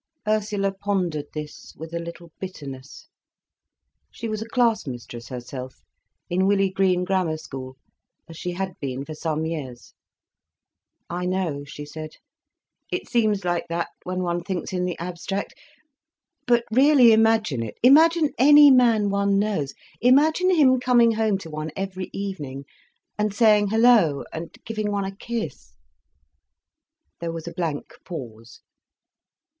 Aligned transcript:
Ursula 0.27 0.73
pondered 0.73 1.27
this, 1.31 1.75
with 1.77 1.93
a 1.93 1.99
little 1.99 2.31
bitterness. 2.39 3.07
She 4.09 4.27
was 4.27 4.41
a 4.41 4.49
class 4.49 4.87
mistress 4.87 5.27
herself, 5.27 5.83
in 6.27 6.47
Willey 6.47 6.71
Green 6.71 7.03
Grammar 7.03 7.37
School, 7.37 7.77
as 8.27 8.35
she 8.35 8.53
had 8.53 8.73
been 8.79 9.05
for 9.05 9.13
some 9.13 9.45
years. 9.45 9.93
"I 11.07 11.27
know," 11.27 11.65
she 11.65 11.85
said, 11.85 12.15
"it 12.91 13.07
seems 13.09 13.45
like 13.45 13.67
that 13.69 13.89
when 14.01 14.23
one 14.23 14.43
thinks 14.43 14.73
in 14.73 14.85
the 14.85 14.97
abstract. 14.97 15.53
But 16.47 16.63
really 16.71 17.13
imagine 17.13 17.61
it: 17.61 17.77
imagine 17.83 18.31
any 18.39 18.71
man 18.71 19.11
one 19.11 19.37
knows, 19.37 19.75
imagine 20.01 20.49
him 20.49 20.79
coming 20.79 21.11
home 21.11 21.37
to 21.37 21.49
one 21.51 21.69
every 21.75 22.09
evening, 22.11 22.65
and 23.19 23.31
saying 23.35 23.67
'Hello,' 23.69 24.23
and 24.33 24.51
giving 24.65 24.91
one 24.91 25.05
a 25.05 25.15
kiss—" 25.15 25.75
There 27.19 27.31
was 27.31 27.47
a 27.47 27.53
blank 27.53 27.93
pause. 28.03 28.61